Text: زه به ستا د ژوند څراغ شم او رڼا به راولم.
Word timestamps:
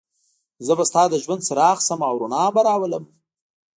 زه 0.65 0.73
به 0.77 0.83
ستا 0.89 1.03
د 1.09 1.15
ژوند 1.23 1.41
څراغ 1.47 1.77
شم 1.87 2.01
او 2.09 2.15
رڼا 2.21 2.43
به 2.53 2.61
راولم. 2.67 3.05